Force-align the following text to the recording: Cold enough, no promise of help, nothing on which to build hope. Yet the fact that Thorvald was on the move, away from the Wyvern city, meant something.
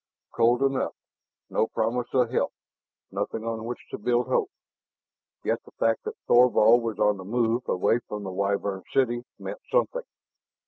Cold 0.33 0.63
enough, 0.63 0.95
no 1.51 1.67
promise 1.67 2.07
of 2.15 2.31
help, 2.31 2.51
nothing 3.11 3.43
on 3.45 3.65
which 3.65 3.77
to 3.91 3.99
build 3.99 4.25
hope. 4.29 4.49
Yet 5.43 5.61
the 5.63 5.73
fact 5.73 6.05
that 6.05 6.17
Thorvald 6.27 6.81
was 6.81 6.97
on 6.97 7.17
the 7.17 7.23
move, 7.23 7.67
away 7.67 7.99
from 8.07 8.23
the 8.23 8.31
Wyvern 8.31 8.81
city, 8.91 9.25
meant 9.37 9.61
something. 9.69 10.01